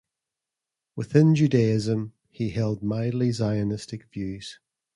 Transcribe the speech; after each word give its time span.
Within 0.95 1.35
Judaism, 1.35 2.13
he 2.31 2.49
held 2.49 2.81
mildly 2.81 3.31
Zionistic 3.31 4.11
views. 4.11 4.57